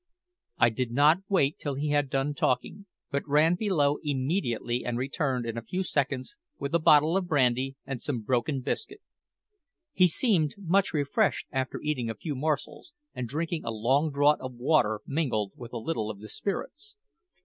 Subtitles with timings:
[0.57, 5.45] I did not wait till he had done talking, but ran below immediately, and returned
[5.45, 8.99] in a few seconds with a bottle of brandy and some broken biscuit.
[9.93, 14.55] He seemed much refreshed after eating a few morsels and drinking a long draught of
[14.55, 16.97] water mingled with a little of the spirits.